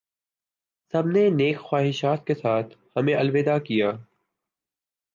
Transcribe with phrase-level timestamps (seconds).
[0.93, 3.91] سب نے نیک خواہشات کے ساتھ ہمیں الوداع کیا